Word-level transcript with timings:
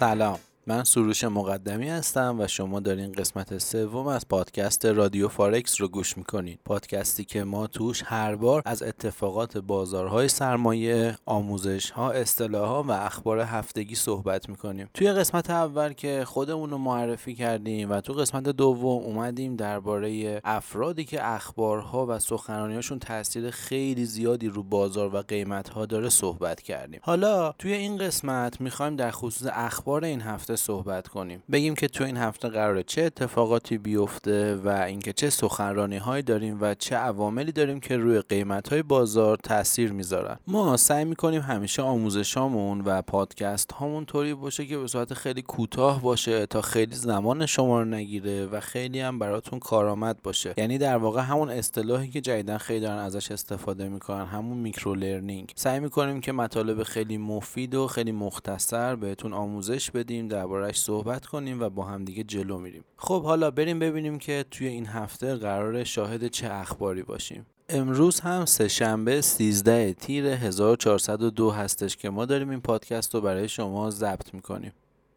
سلام. 0.00 0.49
من 0.66 0.84
سروش 0.84 1.24
مقدمی 1.24 1.88
هستم 1.88 2.36
و 2.40 2.46
شما 2.46 2.80
دارین 2.80 3.12
قسمت 3.12 3.58
سوم 3.58 4.06
از 4.06 4.28
پادکست 4.28 4.86
رادیو 4.86 5.28
فارکس 5.28 5.80
رو 5.80 5.88
گوش 5.88 6.18
می‌کنید. 6.18 6.60
پادکستی 6.64 7.24
که 7.24 7.44
ما 7.44 7.66
توش 7.66 8.02
هر 8.06 8.34
بار 8.36 8.62
از 8.64 8.82
اتفاقات 8.82 9.58
بازارهای 9.58 10.28
سرمایه 10.28 11.16
آموزش 11.26 11.90
ها 11.90 12.10
اصطلاح 12.10 12.68
ها 12.68 12.82
و 12.82 12.90
اخبار 12.90 13.40
هفتگی 13.40 13.94
صحبت 13.94 14.48
می‌کنیم. 14.48 14.88
توی 14.94 15.12
قسمت 15.12 15.50
اول 15.50 15.92
که 15.92 16.24
خودمون 16.26 16.70
رو 16.70 16.78
معرفی 16.78 17.34
کردیم 17.34 17.90
و 17.90 18.00
تو 18.00 18.12
قسمت 18.12 18.42
دوم 18.44 19.04
اومدیم 19.04 19.56
درباره 19.56 20.40
افرادی 20.44 21.04
که 21.04 21.28
اخبارها 21.28 22.06
و 22.06 22.18
سخنرانیاشون 22.18 22.98
تاثیر 22.98 23.50
خیلی 23.50 24.04
زیادی 24.04 24.48
رو 24.48 24.62
بازار 24.62 25.14
و 25.14 25.18
قیمت 25.18 25.68
ها 25.68 25.86
داره 25.86 26.08
صحبت 26.08 26.62
کردیم. 26.62 27.00
حالا 27.02 27.52
توی 27.52 27.72
این 27.72 27.96
قسمت 27.96 28.60
می‌خوایم 28.60 28.96
در 28.96 29.10
خصوص 29.10 29.48
اخبار 29.52 30.04
این 30.04 30.20
هفته 30.20 30.56
صحبت 30.60 31.08
کنیم. 31.08 31.42
بگیم 31.52 31.74
که 31.74 31.88
تو 31.88 32.04
این 32.04 32.16
هفته 32.16 32.48
قراره 32.48 32.82
چه 32.82 33.02
اتفاقاتی 33.02 33.78
بیفته 33.78 34.56
و 34.56 34.68
اینکه 34.68 35.12
چه 35.12 35.30
سخنرانی 35.30 35.96
هایی 35.96 36.22
داریم 36.22 36.58
و 36.60 36.74
چه 36.74 36.96
عواملی 36.96 37.52
داریم 37.52 37.80
که 37.80 37.96
روی 37.96 38.20
قیمت 38.20 38.68
های 38.68 38.82
بازار 38.82 39.36
تاثیر 39.36 39.92
می‌ذارن. 39.92 40.36
ما 40.46 40.76
سعی 40.76 41.04
می‌کنیم 41.04 41.40
همیشه 41.40 41.82
آموزشامون 41.82 42.80
و 42.80 43.02
پادکست 43.02 43.72
هامون 43.72 44.04
طوری 44.04 44.34
باشه 44.34 44.66
که 44.66 44.78
به 44.78 44.86
صورت 44.86 45.14
خیلی 45.14 45.42
کوتاه 45.42 46.02
باشه 46.02 46.46
تا 46.46 46.60
خیلی 46.62 46.94
زمان 46.94 47.46
شما 47.46 47.78
رو 47.82 47.84
نگیره 47.84 48.46
و 48.46 48.60
خیلی 48.60 49.00
هم 49.00 49.18
براتون 49.18 49.58
کارآمد 49.58 50.22
باشه. 50.22 50.54
یعنی 50.56 50.78
در 50.78 50.96
واقع 50.96 51.20
همون 51.20 51.50
اصطلاحی 51.50 52.08
که 52.08 52.20
جدیدا 52.20 52.58
خیلی 52.58 52.80
دارن 52.80 52.98
ازش 52.98 53.30
استفاده 53.30 53.88
می‌کنن 53.88 54.26
همون 54.26 54.58
میکرو 54.58 54.94
لرنینگ. 54.94 55.52
سعی 55.56 55.80
می‌کنیم 55.80 56.20
که 56.20 56.32
مطالب 56.32 56.82
خیلی 56.82 57.18
مفید 57.18 57.74
و 57.74 57.86
خیلی 57.86 58.12
مختصر 58.12 58.96
بهتون 58.96 59.32
آموزش 59.32 59.90
بدیم 59.90 60.28
در 60.28 60.39
دربارهش 60.40 60.78
صحبت 60.80 61.26
کنیم 61.26 61.60
و 61.60 61.68
با 61.68 61.84
هم 61.84 62.04
دیگه 62.04 62.22
جلو 62.22 62.58
میریم. 62.58 62.84
خب 62.96 63.22
حالا 63.22 63.50
بریم 63.50 63.78
ببینیم 63.78 64.18
که 64.18 64.44
توی 64.50 64.66
این 64.66 64.86
هفته 64.86 65.36
قرار 65.36 65.84
شاهد 65.84 66.26
چه 66.26 66.48
اخباری 66.52 67.02
باشیم. 67.02 67.46
امروز 67.68 68.20
هم 68.20 68.44
سه 68.44 68.68
شنبه 68.68 69.20
13 69.20 69.92
تیر 69.92 70.26
1402 70.26 71.50
هستش 71.50 71.96
که 71.96 72.10
ما 72.10 72.24
داریم 72.24 72.50
این 72.50 72.60
پادکست 72.60 73.14
رو 73.14 73.20
برای 73.20 73.48
شما 73.48 73.90
ضبط 73.90 74.34
می‌کنیم. 74.34 74.72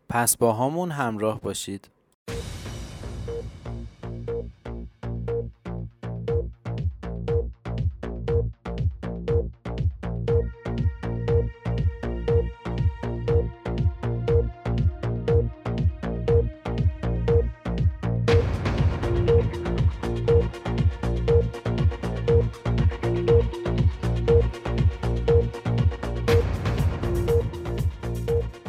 پس 0.09 0.38
با 0.38 0.53
همون 0.53 0.91
همراه 0.91 1.41
باشید. 1.41 1.89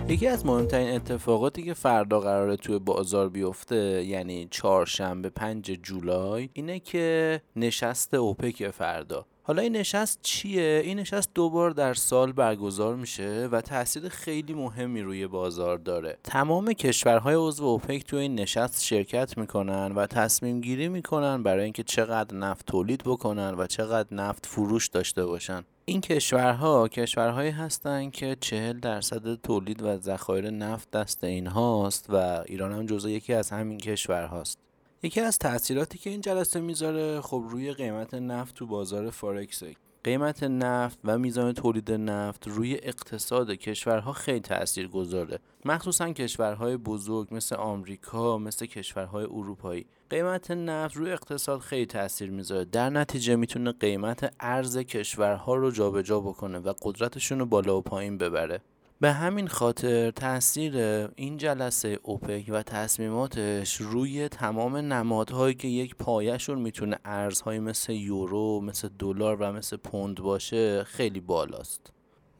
یکی 0.09 0.27
از 0.27 0.47
مهمترین 0.47 0.95
اتفاقاتی 0.95 1.63
که 1.63 1.75
فردا 1.75 2.21
قراره 2.21 2.57
توی 2.57 2.79
بازار 2.79 3.29
بیفته 3.29 4.05
یعنی 4.05 4.49
چهارشنبه 4.51 5.29
5 5.31 5.71
جولای 5.71 6.49
اینه 6.53 6.81
که 6.81 7.41
نشست 7.57 8.15
اوپک 8.15 8.71
فردا. 8.71 9.27
حالا 9.47 9.63
این 9.63 9.77
نشست 9.77 10.19
چیه؟ 10.23 10.83
این 10.85 10.99
نشست 10.99 11.31
دوبار 11.35 11.71
در 11.71 11.95
سال 11.95 12.33
برگزار 12.33 12.97
میشه 12.97 13.49
و 13.53 13.61
تاثیر 13.61 14.09
خیلی 14.09 14.55
مهمی 14.55 15.03
روی 15.03 15.27
بازار 15.27 15.79
داره. 15.79 16.19
تمام 16.25 16.73
کشورهای 16.73 17.35
عضو 17.39 17.65
اوپک 17.65 18.05
توی 18.05 18.19
این 18.19 18.35
نشست 18.35 18.85
شرکت 18.85 19.39
می‌کنن 19.39 19.93
و 19.93 20.07
تصمیم 20.07 20.61
گیری 20.61 20.89
می‌کنن 20.89 21.43
برای 21.43 21.65
اینکه 21.65 21.83
چقدر 21.83 22.37
نفت 22.37 22.67
تولید 22.67 23.03
بکنن 23.05 23.55
و 23.59 23.67
چقدر 23.67 24.15
نفت 24.15 24.47
فروش 24.47 24.89
داشته 24.89 25.27
باشن. 25.27 25.65
این 25.85 26.01
کشورها 26.01 26.89
کشورهایی 26.89 27.51
هستند 27.51 28.13
که 28.13 28.37
چهل 28.41 28.81
درصد 28.81 29.35
تولید 29.35 29.83
و 29.83 29.97
ذخایر 29.97 30.51
نفت 30.51 30.91
دست 30.91 31.25
اینهاست 31.25 32.07
و 32.09 32.17
ایران 32.47 32.73
هم 32.73 32.87
جزو 32.87 33.09
یکی 33.11 33.35
از 33.35 33.51
همین 33.51 33.79
کشورهاست. 33.79 34.59
یکی 35.05 35.21
از 35.21 35.39
تاثیراتی 35.39 35.99
که 35.99 36.11
این 36.11 36.21
جلسه 36.21 36.61
می‌ذاره 36.61 37.21
خب 37.21 37.45
روی 37.49 37.73
قیمت 37.73 38.15
نفت 38.15 38.55
تو 38.55 38.67
بازار 38.67 39.11
فارکسه 39.11 39.75
قیمت 40.05 40.43
نفت 40.43 40.99
و 41.05 41.19
میزان 41.19 41.53
تولید 41.53 41.93
نفت 41.93 42.49
روی 42.49 42.75
اقتصاد 42.83 43.51
کشورها 43.51 44.13
خیلی 44.13 44.41
تأثیر 44.41 44.89
گذاره. 44.89 45.39
مخصوصا 45.65 46.13
کشورهای 46.13 46.77
بزرگ 46.77 47.29
مثل 47.31 47.57
آمریکا 47.57 48.39
مثل 48.39 48.67
کشورهای 48.67 49.25
اروپایی. 49.25 49.87
قیمت 50.11 50.51
نفت 50.51 50.97
روی 50.97 51.13
اقتصاد 51.13 51.61
خیلی 51.61 51.87
تاثیر 51.87 52.31
می‌ذاره. 52.31 52.65
در 52.65 52.91
نتیجه 52.91 53.37
می‌تونه 53.37 53.73
قیمت 53.73 54.35
ارز 54.41 54.79
کشورها 54.79 55.55
رو 55.55 55.71
جابجا 55.71 56.03
جا 56.03 56.21
بکنه 56.21 56.59
و 56.59 56.73
قدرتشون 56.83 57.39
رو 57.39 57.47
بالا 57.47 57.79
و 57.79 57.83
پایین 57.83 58.19
ببره. 58.19 58.61
به 59.05 59.13
همین 59.13 59.49
خاطر 59.49 60.11
تاثیر 60.11 60.77
این 61.17 61.37
جلسه 61.37 61.99
اوپک 62.03 62.45
و 62.49 62.63
تصمیماتش 62.63 63.75
روی 63.75 64.29
تمام 64.29 64.77
نمادهایی 64.77 65.55
که 65.55 65.69
یک 65.69 65.95
پایشون 65.95 66.59
می‌تونه 66.59 66.99
ارزهایی 67.05 67.61
مثل 67.61 67.93
یورو، 67.93 68.61
مثل 68.61 68.89
دلار 68.99 69.37
و 69.41 69.53
مثل 69.53 69.77
پوند 69.77 70.21
باشه 70.21 70.85
خیلی 70.85 71.21
بالاست. 71.21 71.93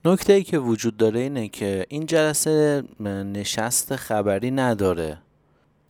نکته 0.05 0.33
ای 0.33 0.43
که 0.43 0.59
وجود 0.59 0.97
داره 0.97 1.21
اینه 1.21 1.49
که 1.49 1.87
این 1.89 2.07
جلسه 2.07 2.83
نشست 3.35 3.97
خبری 3.97 4.51
نداره 4.51 5.19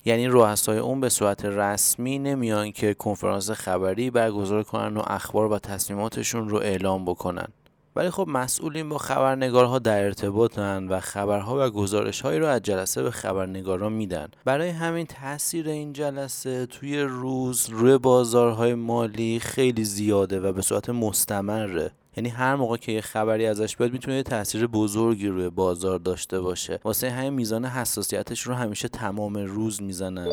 یعنی 0.05 0.27
رؤسای 0.27 0.79
اون 0.79 1.01
به 1.01 1.09
صورت 1.09 1.45
رسمی 1.45 2.19
نمیان 2.19 2.73
که 2.73 2.95
کنفرانس 2.95 3.51
خبری 3.51 4.11
برگزار 4.11 4.63
کنن 4.63 4.97
و 4.97 5.03
اخبار 5.07 5.53
و 5.53 5.59
تصمیماتشون 5.59 6.49
رو 6.49 6.57
اعلام 6.57 7.05
بکنن 7.05 7.49
ولی 7.97 8.11
خب 8.11 8.27
مسئولین 8.29 8.89
با 8.89 8.99
خبرنگارها 8.99 9.79
در 9.79 10.05
ارتباطن 10.05 10.89
و 10.89 11.01
خبرها 11.01 11.67
و 11.67 11.71
گزارشهایی 11.71 12.39
رو 12.39 12.47
از 12.47 12.63
جلسه 12.63 13.03
به 13.03 13.11
خبرنگاران 13.11 13.93
میدن. 13.93 14.29
برای 14.45 14.69
همین 14.69 15.07
تاثیر 15.07 15.69
این 15.69 15.93
جلسه 15.93 16.67
توی 16.67 17.01
روز 17.01 17.71
روی 17.71 17.99
بازارهای 17.99 18.75
مالی 18.75 19.39
خیلی 19.39 19.85
زیاده 19.85 20.41
و 20.41 20.53
به 20.53 20.63
صورت 20.63 20.91
مستمره. 20.91 21.91
یعنی 22.17 22.29
هر 22.29 22.57
موقع 22.57 22.77
که 22.77 22.93
یه 22.93 23.01
خبری 23.01 23.47
ازش 23.47 23.77
بیاد 23.77 23.93
می‌تونه 23.93 24.17
یه 24.17 24.23
تاثیر 24.23 24.67
بزرگی 24.67 25.29
روی 25.29 25.51
بازار 25.51 25.99
داشته 25.99 26.41
باشه. 26.41 26.81
واسه 26.85 27.11
همین 27.11 27.33
میزان 27.33 27.65
حساسیتش 27.65 28.43
رو 28.43 28.55
همیشه 28.55 28.89
تمام 28.89 29.37
روز 29.37 29.83
می‌زنن. 29.83 30.29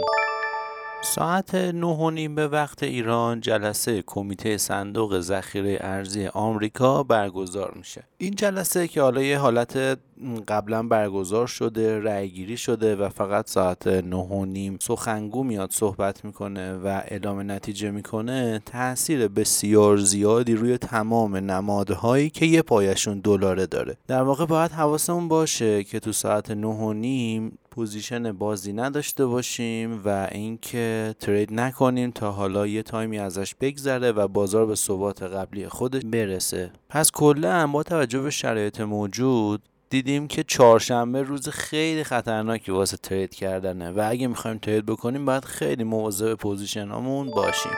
ساعت 1.04 1.56
نه 1.56 2.12
نیم 2.12 2.36
به 2.36 2.48
وقت 2.48 2.84
ایران 2.84 3.42
جلسه 3.42 4.04
کمیته 4.08 4.58
صندوق 4.58 5.20
ذخیره 5.20 5.78
ارزی 5.82 6.28
آمریکا 6.28 7.04
برگزار 7.04 7.74
میشه. 7.76 8.04
این 8.18 8.36
جلسه 8.36 8.88
که 8.88 9.02
حالا 9.02 9.24
یه 9.24 9.38
حالت 9.38 10.00
قبلا 10.48 10.84
برگزار 10.84 11.48
شده 11.48 12.00
رأیگیری 12.00 12.58
شده 12.58 12.96
و 12.96 13.10
فقط 13.10 13.50
ساعت 13.50 13.88
نه 13.88 14.16
و 14.16 14.46
نیم 14.46 14.78
سخنگو 14.82 15.44
میاد 15.44 15.72
صحبت 15.72 16.26
می‌کنه 16.26 16.74
و 16.74 16.88
اعلام 16.88 17.52
نتیجه 17.52 17.92
می‌کنه 17.92 18.62
تاثیر 18.66 19.28
بسیار 19.28 19.98
زیادی 19.98 20.56
روی 20.56 20.78
تمام 20.78 21.36
نمادهایی 21.36 22.30
که 22.30 22.46
یه 22.46 22.62
پایشون 22.62 23.20
دلاره 23.20 23.66
داره. 23.66 23.98
در 24.08 24.22
واقع 24.22 24.46
باید 24.46 24.72
حواسمون 24.72 25.28
باشه 25.28 25.84
که 25.84 26.00
تو 26.00 26.12
ساعت 26.12 26.52
نه 26.52 26.68
و 26.68 26.94
نیم 26.94 27.58
position 27.72 28.32
بازی 28.32 28.74
نداشته 28.74 29.26
باشیم 29.26 30.02
و 30.06 30.28
اینکه 30.32 31.16
trade 31.20 31.54
نکنیم 31.54 32.12
تا 32.12 32.32
حالا 32.32 32.68
یه 32.68 32.84
time 32.84 33.12
ی 33.12 33.20
ازش 33.20 33.56
بگذره 33.56 34.12
و 34.12 34.28
بازار 34.28 34.66
به 34.66 34.76
ثبات 34.76 35.24
قبلی 35.24 35.68
خودش 35.68 36.02
برسه. 36.06 36.72
پس 36.90 37.12
کلا 37.12 37.68
با 37.68 37.84
توجه 37.84 38.20
به 38.20 38.30
شرایط 38.30 38.82
موجود 38.82 39.62
دیدیم 39.92 40.28
که 40.28 40.44
چهارشنبه 40.44 41.22
روز 41.22 41.50
خیلی 41.50 42.04
خطرناکی 42.04 42.72
واسه 42.72 42.98
ترید 42.98 43.36
کردنه 43.36 43.92
و 43.92 44.08
اگه 44.10 44.28
می‌خوایم 44.28 44.58
ترید 44.58 44.86
بکنیم 44.86 45.26
باید 45.26 45.46
خیلی 45.46 45.84
مواظب 45.84 46.36
پوزیشنامون 46.36 47.32
باشیم. 47.32 47.72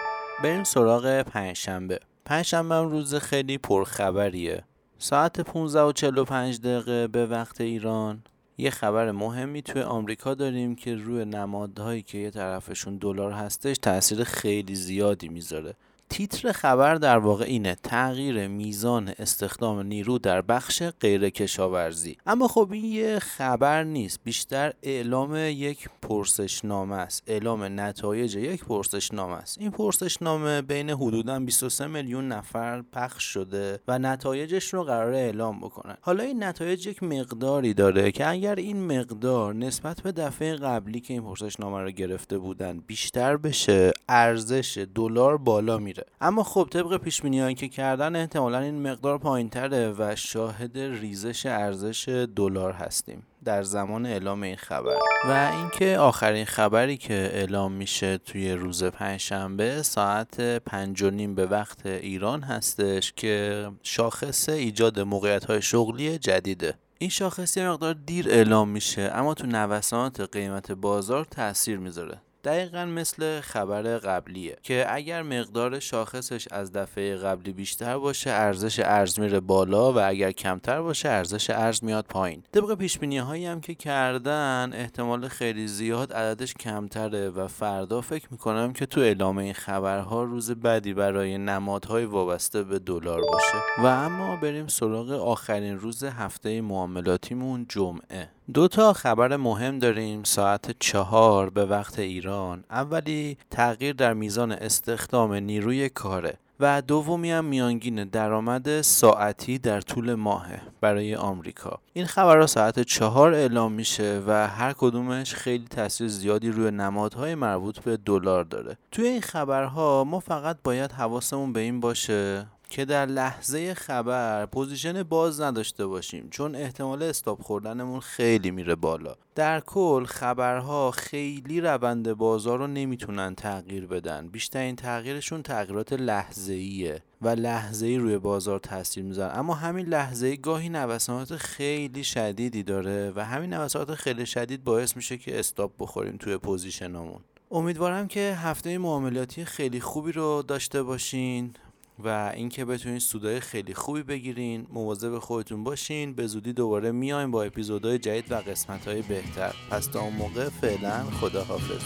بریم 0.44 0.64
سراغ 0.64 1.22
پنجشنبه. 1.22 2.00
پنجشنبه 2.26 2.76
هم 2.76 2.88
روز 2.88 3.16
خیلی 3.16 3.58
پرخبریه. 3.58 4.64
ساعت 4.98 5.42
15 5.42 5.82
و 5.82 5.92
45 5.92 6.60
دقیقه 6.60 7.08
به 7.08 7.26
وقت 7.26 7.62
ایران. 7.62 8.24
یه 8.58 8.70
خبر 8.70 9.12
مهمی 9.12 9.62
توی 9.62 9.82
آمریکا 9.82 10.34
داریم 10.34 10.76
که 10.76 10.96
روی 10.96 11.26
نمادهایی 11.26 12.02
که 12.02 12.18
یه 12.18 12.30
طرفشون 12.30 12.98
دلار 12.98 13.32
هستش 13.32 13.78
تاثیر 13.78 14.24
خیلی 14.24 14.76
زیادی 14.76 15.30
می‌ذاره. 15.30 15.76
تیتر 16.14 16.52
خبر 16.52 16.96
در 16.96 17.18
واقع 17.18 17.46
اینه. 17.46 17.76
تغییر 17.84 18.48
میزان 18.48 19.14
استخدام 19.20 19.80
نیرو 19.80 20.20
در 20.20 20.42
بخش 20.42 20.84
غیر 20.84 21.30
کشاورزی. 21.30 22.18
اما 22.26 22.48
خب 22.48 22.70
این 22.72 22.86
یه 22.86 23.20
خبر 23.20 23.84
نیست. 23.84 24.20
بیشتر 24.24 24.74
اعلام 24.84 25.36
یک 25.36 25.90
پرسشنامه 26.02 26.96
است. 26.96 27.24
اعلام 27.28 27.80
نتایج 27.80 28.36
یک 28.36 28.66
پرسشنامه 28.66 29.34
است. 29.34 29.58
این 29.60 29.72
پرسشنامه 29.72 30.62
بین 30.62 30.90
حدودا 30.90 31.40
23 31.40 31.88
میلیون 31.88 32.28
نفر 32.28 32.82
پخش 32.82 33.24
شده 33.24 33.80
و 33.88 34.00
نتایجش 34.00 34.74
رو 34.74 34.84
قرار 34.84 35.14
اعلام 35.14 35.60
بکنن. 35.60 35.98
حالا 36.02 36.24
این 36.24 36.44
نتایج 36.44 36.88
یک 36.88 37.04
مقداری 37.04 37.74
داره 37.74 38.12
که 38.12 38.30
اگر 38.30 38.56
این 38.56 39.00
مقدار 39.00 39.54
نسبت 39.54 40.02
به 40.02 40.12
دفعه 40.12 40.56
قبلی 40.56 41.00
که 41.00 41.14
این 41.14 41.24
پرسشنامه 41.24 41.82
رو 41.82 41.92
گرفته 41.92 42.38
بودن 42.38 42.80
بیشتر 42.88 43.38
بشه 43.38 43.92
ارزش 44.10 44.86
دلار 44.96 45.38
بالا 45.38 45.78
میره. 45.78 46.03
اما 46.22 46.44
خب 46.44 46.68
طبق 46.72 46.98
پیش 46.98 47.22
که 47.56 47.68
کردن 47.68 48.16
احتمالا 48.16 48.60
این 48.60 48.92
مقدار 48.92 49.18
پایینتره 49.18 49.96
و 49.98 50.16
شاهد 50.16 50.78
ریزش 50.78 51.46
ارزش 51.46 52.26
دلار 52.36 52.74
هستیم. 52.74 53.24
در 53.46 53.64
زمان 53.64 54.06
اعلام 54.06 54.44
این 54.44 54.56
خبر. 54.56 54.96
و 55.26 55.52
اینکه 55.58 55.98
آخرین 55.98 56.46
خبری 56.46 56.98
که 56.98 57.14
اعلام 57.14 57.72
میشه 57.72 58.18
توی 58.18 58.52
روز 58.52 58.84
پنجشنبه 58.84 59.82
ساعت 59.82 60.40
پنج 60.42 61.02
و 61.02 61.10
نیم 61.10 61.36
به 61.36 61.46
وقت 61.46 61.86
ایران 61.86 62.42
هستش 62.42 63.14
که 63.14 63.68
شاخص 63.84 64.50
ایجاد 64.50 65.00
موقعیت 65.00 65.46
های 65.46 65.62
شغلی 65.62 66.18
جدیده. 66.18 66.74
این 66.98 67.10
شاخص 67.10 67.58
یه 67.58 67.70
مقدار 67.70 67.94
دیر 67.94 68.30
اعلام 68.30 68.70
میشه 68.70 69.12
اما 69.14 69.34
تو 69.34 69.48
نوسانات 69.48 70.22
قیمت 70.22 70.72
بازار 70.72 71.26
تاثیر 71.26 71.78
می‌ذاره. 71.78 72.22
دقیقا 72.44 72.86
مثل 72.86 73.42
خبر 73.42 73.82
قبلیه 73.82 74.58
که 74.64 74.86
اگر 74.90 75.22
مقدار 75.22 75.80
شاخصش 75.80 76.48
از 76.52 76.72
دفعه 76.72 77.16
قبلی 77.16 77.54
بیشتر 77.54 77.98
باشه 77.98 78.30
ارزش 78.30 78.80
ارز 78.80 79.20
میره 79.20 79.40
بالا 79.40 79.94
و 79.94 80.00
اگر 80.00 80.32
کمتر 80.32 80.82
باشه 80.82 81.10
ارزش 81.10 81.50
ارز 81.50 81.84
میاد 81.84 82.06
پایین. 82.06 82.44
طبق 82.52 82.76
پیش 82.76 82.98
هایی 83.04 83.46
هم 83.46 83.62
که 83.62 83.76
کردن 83.76 84.70
احتمال 84.74 85.28
خیلی 85.28 85.68
زیاد 85.68 86.14
عددش 86.14 86.54
کمتره 86.54 87.30
و 87.30 87.48
فردا 87.48 88.02
فکر 88.02 88.28
می‌کنم 88.32 88.74
که 88.74 88.86
تو 88.86 89.02
اعلام 89.02 89.38
این 89.38 89.54
خبرها 89.54 90.24
روز 90.24 90.52
بعدی 90.52 90.94
برای 90.94 91.38
نمادهای 91.38 92.06
وابسته 92.06 92.64
به 92.64 92.80
دلار 92.80 93.22
باشه. 93.22 93.84
و 93.84 93.86
اما 93.86 94.36
بریم 94.36 94.68
سراغ 94.68 95.12
آخرین 95.12 95.80
روز 95.80 96.04
هفته 96.04 96.62
معاملاتیمون 96.62 97.66
جمعه. 97.70 98.30
دو 98.54 98.68
تا 98.68 98.94
خبر 98.94 99.36
مهم 99.36 99.80
داریم. 99.80 100.24
ساعت 100.24 100.76
چهار 100.80 101.50
به 101.50 101.66
وقت 101.66 102.00
ایران. 102.00 102.64
اولی 102.70 103.38
تغییر 103.52 103.94
در 103.94 104.14
میزان 104.14 104.52
استخدام 104.52 105.34
نیروی 105.34 105.90
کاره 105.90 106.38
و 106.60 106.82
دومی 106.82 107.32
هم 107.32 107.46
میانگین 107.46 108.04
درآمد 108.04 108.82
ساعتی 108.82 109.58
در 109.58 109.82
طول 109.82 110.14
ماه 110.14 110.48
برای 110.82 111.16
آمریکا. 111.16 111.80
این 111.94 112.06
خبرها 112.06 112.48
ساعت 112.48 112.80
چهار 112.80 113.34
اعلام 113.34 113.72
میشه 113.72 114.24
و 114.28 114.48
هر 114.48 114.74
کدومش 114.74 115.34
خیلی 115.34 115.66
تاثیر 115.66 116.08
زیادی 116.08 116.50
روی 116.50 116.72
نمادهای 116.72 117.36
مربوط 117.36 117.80
به 117.80 117.98
دلار 117.98 118.44
داره. 118.44 118.78
توی 118.92 119.08
این 119.08 119.22
خبرها 119.22 120.04
ما 120.04 120.20
فقط 120.20 120.58
باید 120.64 120.92
حواسمون 120.92 121.54
به 121.54 121.60
این 121.60 121.80
باشه 121.80 122.46
که 122.74 122.86
در 122.86 123.06
لحظه 123.06 123.74
خبر 123.74 124.46
position 124.46 125.04
باز 125.04 125.42
نداشته 125.42 125.86
باشیم 125.86 126.28
چون 126.30 126.56
احتمال 126.56 127.04
stop 127.04 127.42
خوردنمون 127.42 128.00
خیلی 128.00 128.52
میره 128.52 128.76
بالا. 128.76 129.16
در 129.36 129.60
کل 129.60 130.06
خبرها 130.06 130.92
خیلی 130.92 131.62
روند 131.62 132.14
بازار 132.14 132.60
رو 132.60 132.68
نمی‌تونن 132.68 133.36
تغییر 133.36 133.86
بدن. 133.86 134.28
بیشترین 134.28 134.76
تغییرشون 134.76 135.42
تغییرات 135.42 135.94
لحظه 135.94 136.54
ایه 136.54 137.02
و 137.22 137.30
لحظه 137.30 137.86
ای 137.86 137.98
روی 137.98 138.18
بازار 138.18 138.60
تاثیر 138.60 139.04
می‌ذارن 139.04 139.40
اما 139.40 139.54
همین 139.54 139.86
لحظه 139.86 140.28
ای 140.28 140.38
گاهی 140.38 140.70
نوسانات 140.70 141.36
خیلی 141.36 142.04
شدیدی 142.04 142.64
داره 142.64 143.14
و 143.16 143.26
همین 143.26 143.54
نوسانات 143.54 143.96
خیلی 143.96 144.26
شدید 144.26 144.64
باعث 144.64 144.96
میشه 144.96 145.18
که 145.18 145.40
stop 145.40 145.72
بخوریم 145.80 146.18
توی 146.18 146.38
position 146.38 146.93
مون. 146.93 147.20
امیدوارم 147.52 148.08
که 148.08 148.38
هفته 148.42 148.78
معاملاتی 148.78 149.46
خیلی 149.46 149.80
خوبی 149.80 150.12
رو 150.12 150.44
داشته 150.48 150.84
باشین. 150.84 151.54
و 152.00 152.32
اینکه 152.36 152.66
بتونید 152.66 153.00
سودای 153.00 153.40
خیلی 153.40 153.74
خوبی 153.74 154.04
بگیرین 154.04 154.68
مواظب 154.70 155.20
خودتون 155.20 155.64
باشین 155.64 156.14
به 156.14 156.28
زودی 156.28 156.54
دوباره 156.54 156.92
میایم 156.92 157.32
با 157.32 157.44
اپیزودهای 157.44 158.00
جدید 158.00 158.32
و 158.32 158.36
قسمتهای 158.36 159.02
بهتر. 159.02 159.56
پس 159.72 159.86
تا 159.86 160.02
اون 160.02 160.14
موقع 160.14 160.50
فعلا 160.50 161.04
خداحافظ. 161.04 161.84